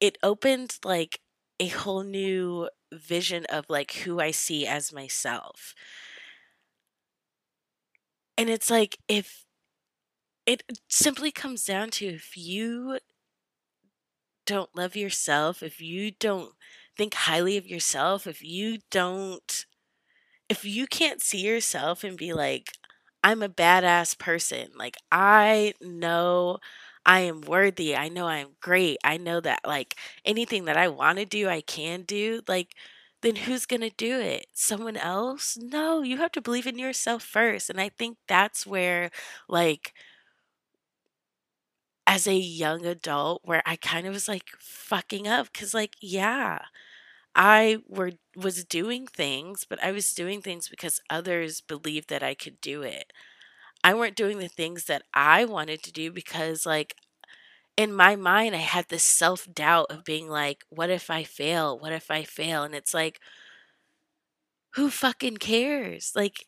[0.00, 1.20] it opens like
[1.60, 5.74] a whole new vision of like who I see as myself.
[8.36, 9.44] And it's like if
[10.46, 12.98] it simply comes down to if you
[14.46, 16.52] don't love yourself, if you don't
[16.96, 19.66] think highly of yourself, if you don't
[20.48, 22.72] if you can't see yourself and be like
[23.24, 26.58] I'm a badass person, like I know
[27.06, 27.96] I am worthy.
[27.96, 28.98] I know I'm great.
[29.04, 32.42] I know that like anything that I want to do, I can do.
[32.46, 32.74] Like
[33.22, 34.46] then who's going to do it?
[34.54, 35.56] Someone else?
[35.60, 37.68] No, you have to believe in yourself first.
[37.68, 39.10] And I think that's where,
[39.46, 39.92] like,
[42.06, 46.58] as a young adult, where I kind of was like fucking up because, like, yeah,
[47.36, 52.34] I were was doing things, but I was doing things because others believed that I
[52.34, 53.12] could do it.
[53.84, 56.94] I weren't doing the things that I wanted to do because, like,
[57.76, 61.78] in my mind, I had this self doubt of being like, what if I fail?
[61.78, 62.64] What if I fail?
[62.64, 63.20] And it's like,
[64.74, 66.12] who fucking cares?
[66.14, 66.46] Like,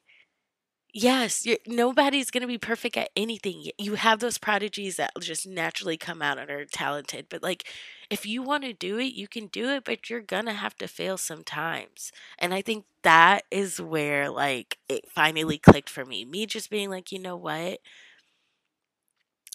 [0.93, 3.71] yes, nobody's going to be perfect at anything.
[3.79, 7.27] You have those prodigies that just naturally come out and are talented.
[7.29, 7.65] But like,
[8.11, 10.77] if you want to do it, you can do it, but you're going to have
[10.77, 12.13] to fail sometimes.
[12.39, 16.25] And I think that is where like it finally clicked for me.
[16.25, 17.81] Me just being like, you know what?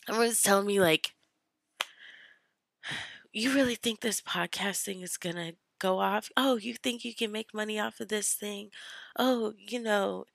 [0.09, 1.13] Everyone's telling me like,
[3.33, 6.29] you really think this podcasting is going to go off?
[6.35, 8.71] Oh, you think you can make money off of this thing?
[9.17, 10.25] Oh, you know,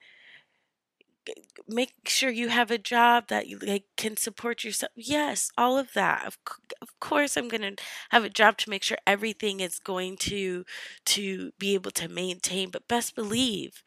[1.68, 4.92] make sure you have a job that you like can support yourself.
[4.96, 6.26] Yes, all of that.
[6.26, 6.38] Of,
[6.80, 10.64] of course I'm going to have a job to make sure everything is going to
[11.06, 13.82] to be able to maintain, but best believe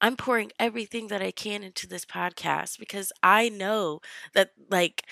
[0.00, 4.00] I'm pouring everything that I can into this podcast because I know
[4.34, 5.04] that like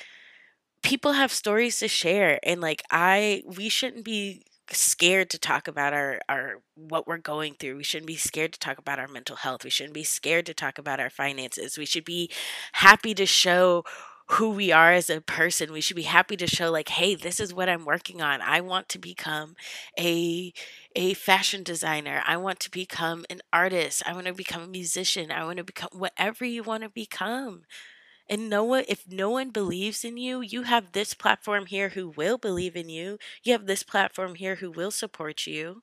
[0.82, 5.92] people have stories to share and like I we shouldn't be scared to talk about
[5.92, 7.76] our our what we're going through.
[7.76, 9.64] We shouldn't be scared to talk about our mental health.
[9.64, 11.76] We shouldn't be scared to talk about our finances.
[11.78, 12.30] We should be
[12.72, 13.84] happy to show
[14.34, 15.72] who we are as a person.
[15.72, 18.40] We should be happy to show like, hey, this is what I'm working on.
[18.40, 19.56] I want to become
[19.98, 20.52] a
[20.94, 22.22] a fashion designer.
[22.26, 24.02] I want to become an artist.
[24.06, 25.30] I want to become a musician.
[25.32, 27.62] I want to become whatever you want to become.
[28.30, 32.08] And no one, if no one believes in you, you have this platform here who
[32.08, 33.18] will believe in you.
[33.42, 35.82] You have this platform here who will support you.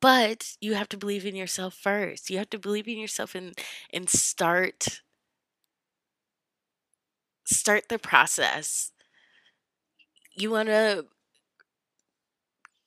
[0.00, 2.28] But you have to believe in yourself first.
[2.30, 3.58] You have to believe in yourself and
[3.92, 5.02] and start
[7.44, 8.92] start the process.
[10.34, 11.06] You want to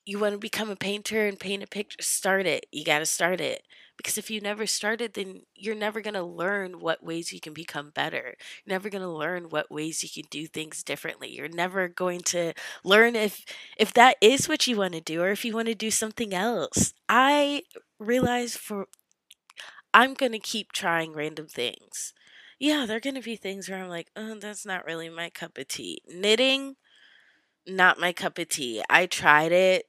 [0.04, 2.66] you want to become a painter and paint a picture, start it.
[2.70, 3.62] You got to start it.
[4.06, 7.52] Because if you never started, then you're never going to learn what ways you can
[7.52, 8.36] become better.
[8.64, 11.34] You're never going to learn what ways you can do things differently.
[11.34, 12.52] You're never going to
[12.84, 13.44] learn if
[13.76, 16.32] if that is what you want to do or if you want to do something
[16.32, 16.94] else.
[17.08, 17.64] I
[17.98, 18.86] realize for
[19.92, 22.12] I'm going to keep trying random things.
[22.60, 25.58] Yeah, there're going to be things where I'm like, "Oh, that's not really my cup
[25.58, 26.76] of tea." Knitting
[27.66, 28.82] not my cup of tea.
[28.88, 29.86] I tried it.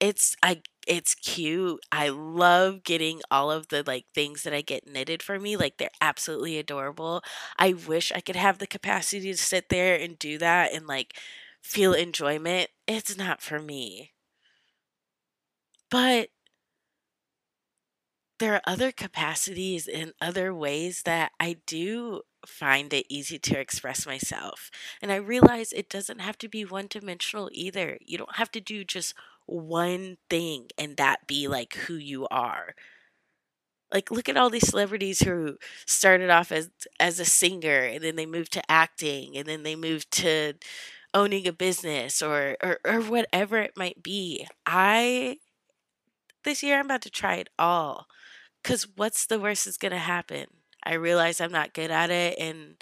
[0.00, 1.80] It's I it's cute.
[1.92, 5.56] I love getting all of the like things that I get knitted for me.
[5.56, 7.22] Like they're absolutely adorable.
[7.58, 11.14] I wish I could have the capacity to sit there and do that and like
[11.62, 12.70] feel enjoyment.
[12.86, 14.12] It's not for me.
[15.90, 16.30] But
[18.38, 24.06] there are other capacities and other ways that I do find it easy to express
[24.06, 24.70] myself.
[25.00, 27.98] And I realize it doesn't have to be one dimensional either.
[28.04, 29.14] You don't have to do just
[29.46, 32.74] one thing and that be like who you are.
[33.92, 38.16] Like look at all these celebrities who started off as as a singer and then
[38.16, 40.54] they moved to acting and then they moved to
[41.14, 44.46] owning a business or or, or whatever it might be.
[44.66, 45.38] I
[46.44, 48.06] this year I'm about to try it all
[48.62, 50.46] Because what's the worst going to happen?
[50.84, 52.76] I realize I'm not good at it and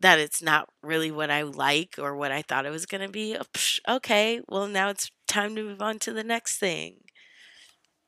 [0.00, 3.10] that it's not really what I like or what I thought it was going to
[3.12, 3.36] be.
[3.38, 7.04] Oh, okay, well, now it's time to move on to the next thing.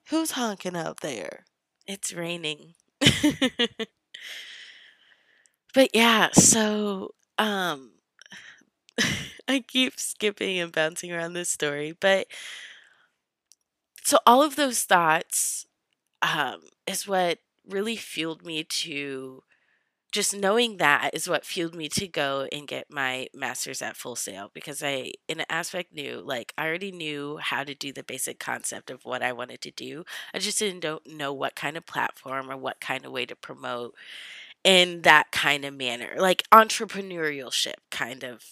[0.08, 1.44] Who's honking out there?
[1.86, 2.74] It's raining.
[5.74, 7.90] but yeah, so um
[9.48, 12.26] I keep skipping and bouncing around this story, but
[14.04, 15.66] so all of those thoughts
[16.22, 19.42] um, is what really fueled me to
[20.14, 24.14] just knowing that is what fueled me to go and get my master's at Full
[24.14, 28.04] Sail because I, in an aspect, knew like I already knew how to do the
[28.04, 30.04] basic concept of what I wanted to do.
[30.32, 33.34] I just didn't don't know what kind of platform or what kind of way to
[33.34, 33.96] promote
[34.62, 38.44] in that kind of manner, like entrepreneurship kind of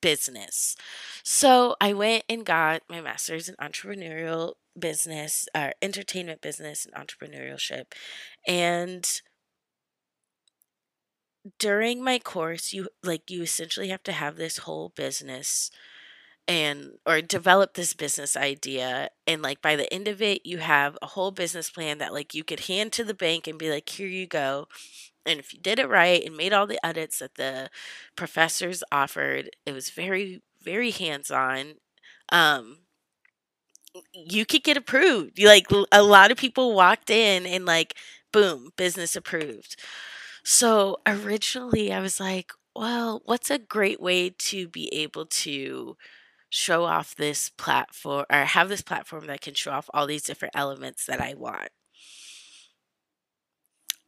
[0.00, 0.76] business.
[1.22, 6.94] So I went and got my master's in entrepreneurial business, or uh, entertainment business and
[6.94, 7.92] entrepreneurship.
[8.48, 9.20] And
[11.58, 15.70] during my course, you like you essentially have to have this whole business
[16.48, 20.96] and or develop this business idea and like by the end of it you have
[21.02, 23.88] a whole business plan that like you could hand to the bank and be like
[23.88, 24.66] here you go
[25.26, 27.70] and if you did it right and made all the edits that the
[28.16, 31.74] professors offered, it was very, very hands on.
[32.32, 32.78] Um,
[34.12, 35.40] you could get approved.
[35.42, 37.94] Like a lot of people walked in and like,
[38.32, 39.76] boom, business approved.
[40.46, 45.96] So originally I was like, well, what's a great way to be able to
[46.50, 50.56] show off this platform or have this platform that can show off all these different
[50.56, 51.70] elements that I want?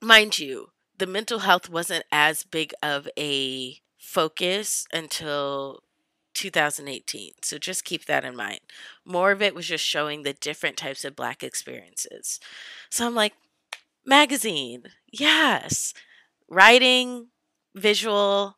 [0.00, 5.82] Mind you, the mental health wasn't as big of a focus until
[6.34, 7.32] 2018.
[7.42, 8.60] So just keep that in mind.
[9.04, 12.38] More of it was just showing the different types of Black experiences.
[12.90, 13.34] So I'm like,
[14.06, 15.94] magazine, yes.
[16.48, 17.28] Writing,
[17.74, 18.56] visual.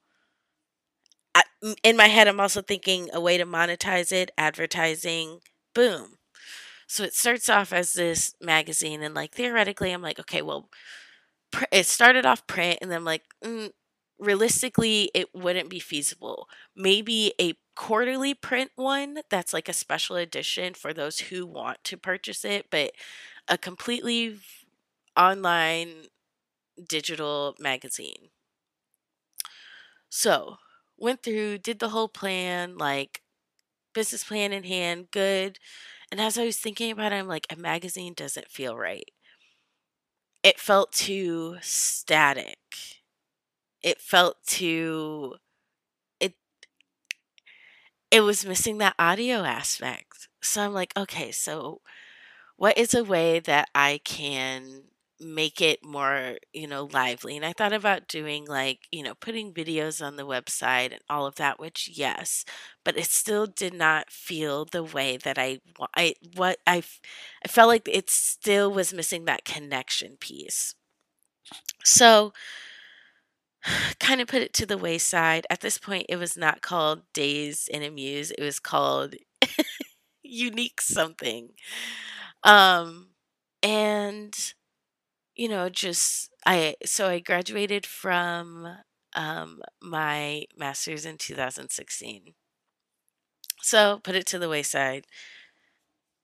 [1.83, 5.41] In my head, I'm also thinking a way to monetize it, advertising,
[5.75, 6.17] boom.
[6.89, 10.71] So it starts off as this magazine, and like theoretically, I'm like, okay, well,
[11.73, 13.71] it started off print and then I'm like mm,
[14.19, 20.75] realistically it wouldn't be feasible maybe a quarterly print one that's like a special edition
[20.75, 22.93] for those who want to purchase it but
[23.49, 24.37] a completely
[25.17, 25.89] online
[26.89, 28.31] digital magazine
[30.09, 30.57] so
[30.99, 33.23] went through did the whole plan like
[33.95, 35.59] business plan in hand good
[36.13, 39.11] and as i was thinking about it i'm like a magazine doesn't feel right
[40.43, 42.59] it felt too static.
[43.83, 45.37] It felt too
[46.21, 46.35] it
[48.11, 50.29] it was missing that audio aspect.
[50.43, 51.81] So I'm like, okay, so
[52.57, 54.85] what is a way that I can
[55.21, 57.37] make it more, you know, lively.
[57.37, 61.27] And I thought about doing like, you know, putting videos on the website and all
[61.27, 62.45] of that, which yes,
[62.85, 65.61] but it still did not feel the way that I
[65.95, 66.83] I what I
[67.45, 70.75] I felt like it still was missing that connection piece.
[71.85, 72.33] So
[74.01, 75.47] kind of put it to the wayside.
[75.51, 78.33] At this point it was not called Dazed and Amused.
[78.39, 79.15] It was called
[80.23, 81.51] Unique something.
[82.45, 83.09] Um
[83.63, 84.35] and
[85.41, 88.69] you know, just I so I graduated from
[89.15, 92.35] um, my master's in 2016.
[93.63, 95.07] So put it to the wayside.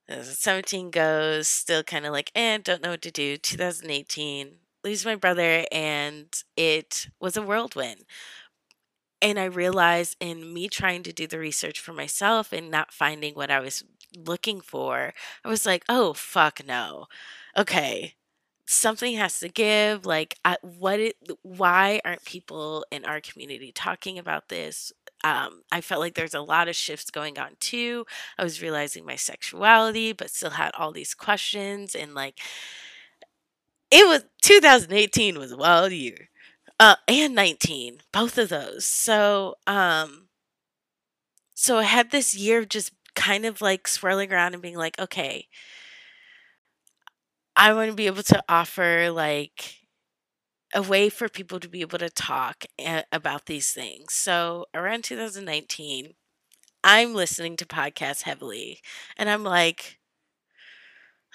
[0.09, 3.37] As 17 goes, still kind of like, eh, don't know what to do.
[3.37, 8.05] 2018, lose my brother, and it was a whirlwind.
[9.21, 13.33] And I realized in me trying to do the research for myself and not finding
[13.33, 13.83] what I was
[14.15, 15.13] looking for,
[15.43, 17.07] I was like, oh, fuck no.
[17.57, 18.15] Okay,
[18.67, 24.19] something has to give like I, what it why aren't people in our community talking
[24.19, 24.91] about this?
[25.23, 28.05] Um, i felt like there's a lot of shifts going on too.
[28.37, 32.39] I was realizing my sexuality but still had all these questions and like
[33.91, 36.29] it was 2018 was a wild year.
[36.79, 38.85] Uh, and 19 both of those.
[38.85, 40.27] So um
[41.53, 44.99] so i had this year of just kind of like swirling around and being like
[44.99, 45.47] okay
[47.57, 49.75] I want to be able to offer like
[50.73, 54.13] a way for people to be able to talk a- about these things.
[54.13, 56.13] So around 2019,
[56.83, 58.81] I'm listening to podcasts heavily
[59.17, 59.99] and I'm like,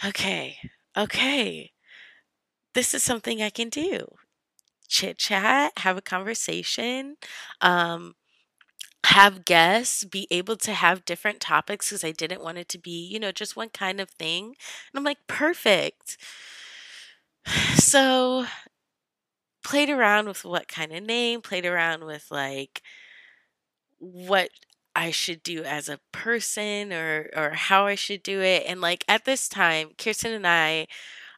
[0.04, 0.58] okay,
[0.96, 1.72] okay,
[2.74, 4.06] this is something I can do.
[4.88, 7.16] Chit chat, have a conversation.
[7.60, 8.14] Um,
[9.06, 13.06] have guests be able to have different topics because I didn't want it to be,
[13.06, 14.44] you know, just one kind of thing.
[14.46, 14.54] And
[14.96, 16.18] I'm like, perfect.
[17.76, 18.46] So,
[19.64, 22.82] played around with what kind of name, played around with like
[23.98, 24.50] what
[24.94, 28.64] I should do as a person or or how I should do it.
[28.66, 30.86] And like at this time, Kirsten and I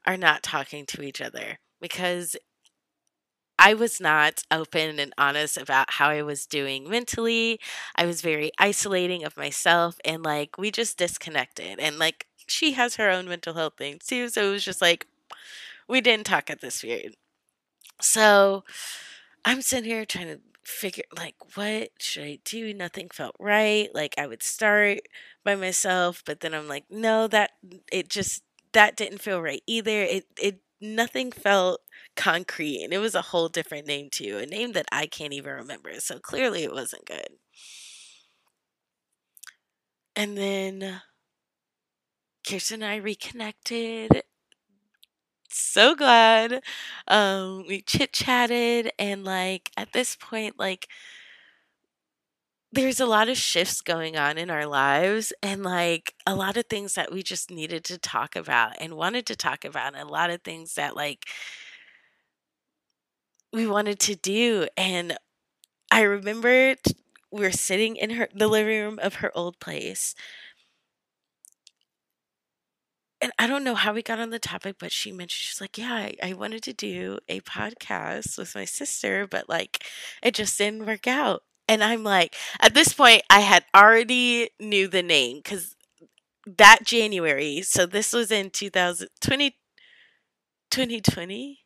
[0.07, 2.37] are not talking to each other because
[3.59, 7.61] I was not open and honest about how I was doing mentally.
[7.97, 11.79] I was very isolating of myself and like we just disconnected.
[11.79, 14.29] And like she has her own mental health things too.
[14.29, 15.07] So it was just like
[15.89, 17.15] we didn't talk at this period.
[18.01, 18.65] So
[19.45, 22.75] I'm sitting here trying to figure like what should I do?
[22.75, 23.89] Nothing felt right.
[23.95, 25.01] Like I would start
[25.45, 27.53] by myself, but then I'm like, no, that
[27.93, 28.43] it just
[28.73, 30.03] that didn't feel right either.
[30.03, 31.81] It it nothing felt
[32.17, 35.53] concrete and it was a whole different name too, a name that I can't even
[35.55, 36.01] remember.
[36.01, 37.29] So clearly it wasn't good.
[40.17, 41.03] And then
[42.47, 44.23] Kirsten and I reconnected
[45.51, 46.63] so glad.
[47.09, 50.89] Um, we chit chatted, and like at this point, like
[52.75, 56.67] there's a lot of shifts going on in our lives, and like a lot of
[56.67, 60.13] things that we just needed to talk about and wanted to talk about, and a
[60.13, 61.27] lot of things that like
[63.53, 64.67] we wanted to do.
[64.77, 65.17] And
[65.91, 66.77] I remember
[67.33, 70.15] we were sitting in her the living room of her old place
[73.21, 75.79] and I don't know how we got on the topic, but she mentioned she's like,
[75.79, 79.85] yeah, I, I wanted to do a podcast with my sister, but like
[80.23, 81.43] it just didn't work out.
[81.69, 85.75] And I'm like, at this point, I had already knew the name because
[86.47, 89.57] that January, so this was in 2020,
[90.71, 91.61] 2020.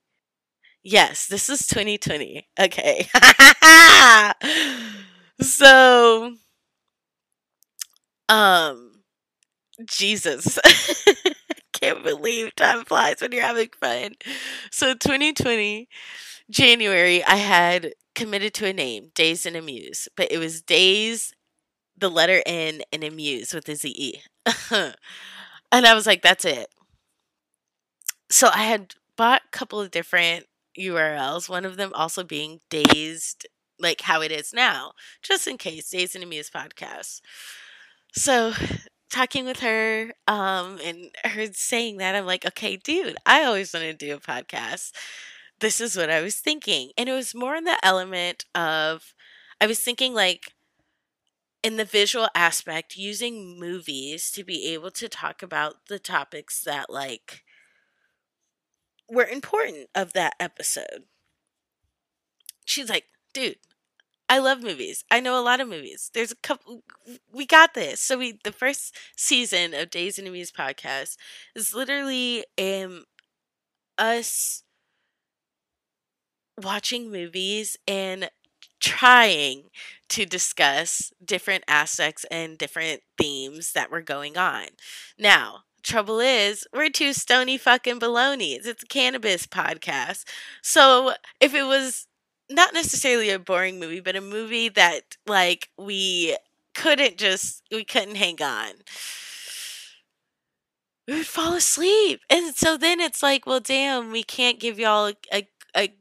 [0.82, 2.48] Yes, this is 2020.
[2.60, 3.08] Okay.
[5.40, 6.32] so,
[8.28, 9.02] um,
[9.86, 10.58] Jesus.
[11.72, 14.12] can't believe time flies when you're having fun.
[14.70, 15.88] So 2020,
[16.50, 21.32] January, I had committed to a name, Days and Amuse, but it was Days,
[21.96, 24.20] the letter N, and Amuse with a Z-E.
[24.72, 24.96] and
[25.72, 26.66] I was like, that's it.
[28.28, 30.46] So I had bought a couple of different
[30.76, 33.46] URLs, one of them also being Dazed,
[33.78, 34.92] like how it is now,
[35.22, 37.20] just in case, Days and Amuse podcast.
[38.12, 38.52] So
[39.10, 43.98] talking with her um and her saying that i'm like okay dude i always wanted
[43.98, 44.92] to do a podcast
[45.60, 49.14] this is what i was thinking and it was more in the element of
[49.60, 50.52] i was thinking like
[51.62, 56.88] in the visual aspect using movies to be able to talk about the topics that
[56.88, 57.42] like
[59.08, 61.04] were important of that episode
[62.64, 63.56] she's like dude
[64.30, 65.04] I love movies.
[65.10, 66.10] I know a lot of movies.
[66.14, 66.82] There's a couple.
[67.32, 68.00] We got this.
[68.00, 71.16] So we the first season of Dazed and Amused podcast
[71.54, 73.04] is literally um
[73.98, 74.62] us
[76.62, 78.30] watching movies and
[78.80, 79.64] trying
[80.08, 84.68] to discuss different aspects and different themes that were going on.
[85.18, 88.66] Now, trouble is, we're two stony fucking balonies.
[88.66, 90.24] It's a cannabis podcast.
[90.62, 92.06] So if it was
[92.50, 96.36] not necessarily a boring movie, but a movie that like we
[96.74, 98.72] couldn't just we couldn't hang on.
[101.06, 102.20] We would fall asleep.
[102.28, 105.94] And so then it's like, well damn, we can't give y'all a, a, a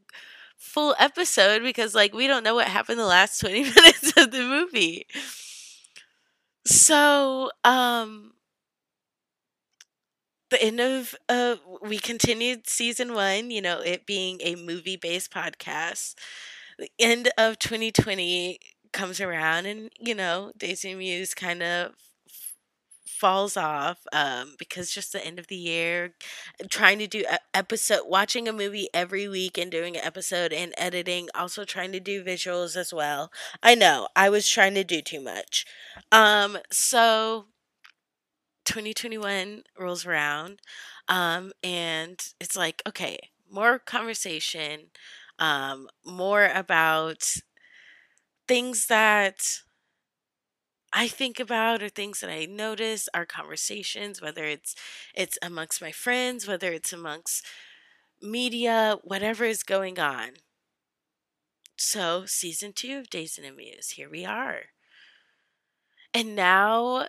[0.67, 4.43] full episode because like we don't know what happened the last 20 minutes of the
[4.43, 5.07] movie.
[6.65, 8.33] So, um
[10.49, 15.31] the end of uh we continued season one you know it being a movie based
[15.31, 16.15] podcast
[16.79, 18.59] the end of 2020
[18.93, 21.93] comes around and you know Dazed and Amused kind of
[23.17, 26.13] falls off um, because just the end of the year
[26.69, 31.29] trying to do episode watching a movie every week and doing an episode and editing
[31.35, 33.31] also trying to do visuals as well.
[33.63, 35.65] I know i was trying to do too much.
[36.11, 37.45] Um so
[38.65, 40.61] 2021 rolls around
[41.07, 43.17] um, and it's like okay
[43.49, 44.81] more conversation
[45.39, 47.23] um, more about
[48.47, 49.61] things that
[50.99, 54.75] I think about or things that I notice our conversations whether it's
[55.13, 57.45] it's amongst my friends whether it's amongst
[58.21, 60.31] media whatever is going on.
[61.77, 64.71] So season 2 of Dazed and Amused here we are.
[66.13, 67.07] And now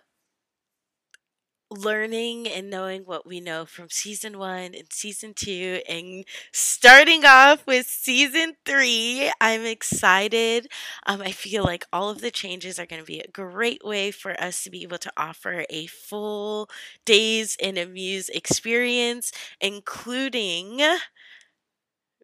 [1.71, 7.67] learning and knowing what we know from season one and season two and starting off
[7.67, 9.31] with season three.
[9.41, 10.69] I'm excited.
[11.07, 14.11] Um, I feel like all of the changes are going to be a great way
[14.11, 16.71] for us to be able to offer a full
[17.05, 20.81] Dazed and Amused experience, including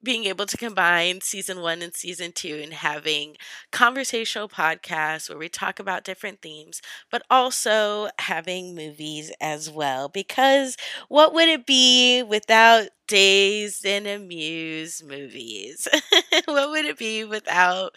[0.05, 3.37] being able to combine season one and season two and having
[3.73, 10.09] conversational podcasts where we talk about different themes, but also having movies as well.
[10.09, 10.77] Because
[11.09, 15.89] what would it be without Dazed and Amused movies?
[16.47, 17.95] what would it be without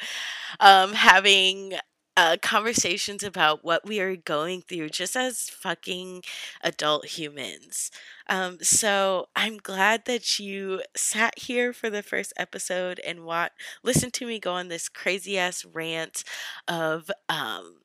[0.59, 1.73] um, having
[2.17, 6.23] uh, conversations about what we are going through just as fucking
[6.63, 7.91] adult humans.
[8.29, 13.53] Um, so I'm glad that you sat here for the first episode and what
[13.83, 16.23] listened to me go on this crazy ass rant
[16.67, 17.75] of um,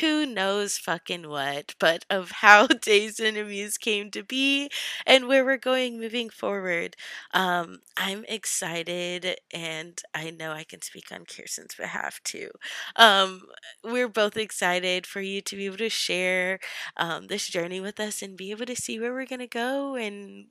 [0.00, 4.70] who knows fucking what, but of how Dazed and Amused came to be
[5.06, 6.96] and where we're going moving forward.
[7.32, 12.50] Um, I'm excited, and I know I can speak on Kirsten's behalf too.
[12.96, 13.42] Um,
[13.82, 16.58] we're both excited for you to be able to share
[16.96, 19.94] um, this journey with us and be able to see where we're going to go
[19.96, 20.46] and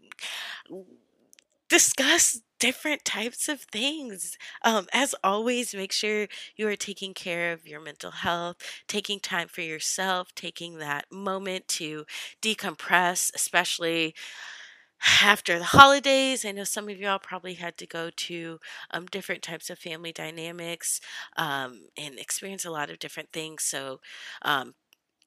[1.69, 4.37] discuss different types of things.
[4.63, 8.57] Um, as always, make sure you are taking care of your mental health,
[8.87, 12.05] taking time for yourself, taking that moment to
[12.41, 14.15] decompress, especially
[15.21, 16.45] after the holidays.
[16.45, 18.59] I know some of y'all probably had to go to
[18.91, 20.99] um, different types of family dynamics
[21.37, 23.63] um, and experience a lot of different things.
[23.63, 23.99] So,
[24.41, 24.73] um,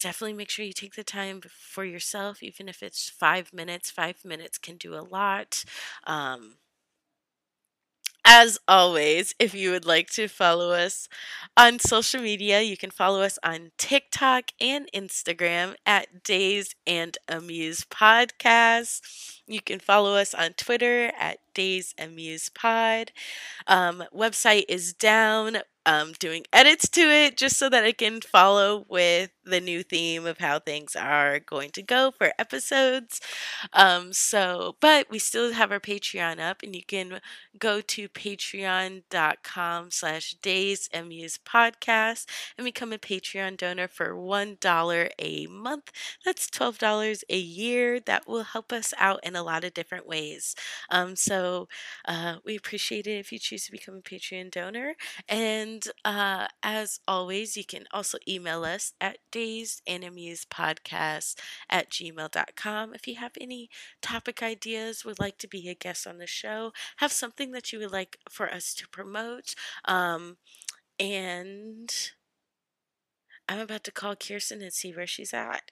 [0.00, 3.90] definitely make sure you take the time for yourself, even if it's five minutes.
[3.90, 5.64] Five minutes can do a lot.
[6.06, 6.56] Um,
[8.24, 11.08] as always, if you would like to follow us
[11.56, 17.90] on social media, you can follow us on TikTok and Instagram at Dazed and Amused
[17.90, 19.40] Podcast.
[19.46, 23.10] You can follow us on Twitter at Dazed Amused Pod.
[23.66, 25.58] Um, website is down.
[25.84, 30.26] Um, doing edits to it just so that I can follow with the new theme
[30.26, 33.20] of how things are going to go for episodes.
[33.72, 37.20] Um, so, but we still have our Patreon up, and you can
[37.58, 42.26] go to patreon.com slash dazed amused podcast
[42.56, 45.90] and become a Patreon donor for $1 a month.
[46.24, 48.00] That's $12 a year.
[48.00, 50.54] That will help us out in a lot of different ways.
[50.90, 51.68] Um, so,
[52.06, 54.94] uh, we appreciate it if you choose to become a Patreon donor.
[55.28, 61.36] And uh, as always, you can also email us at dazed and amused podcast
[61.70, 63.70] at gmail.com if you have any
[64.02, 67.78] topic ideas, would like to be a guest on the show, have something that you
[67.80, 69.54] would like for us to promote.
[69.86, 70.36] Um,
[71.00, 71.92] and
[73.48, 75.62] I'm about to call Kirsten and see where she's at.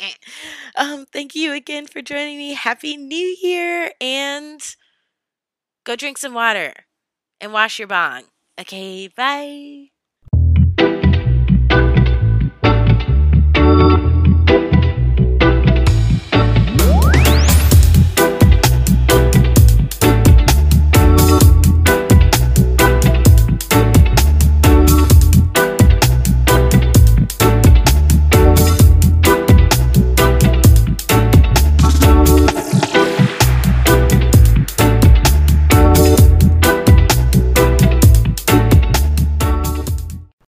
[0.76, 2.54] um, thank you again for joining me.
[2.54, 4.60] Happy New Year and
[5.84, 6.74] go drink some water
[7.40, 8.24] and wash your bong.
[8.60, 9.91] Okay, bye.